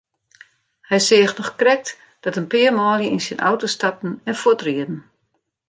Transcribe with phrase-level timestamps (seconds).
[0.89, 1.89] Hy seach noch krekt
[2.23, 4.99] dat in pear manlju yn syn auto stapten en fuortrieden.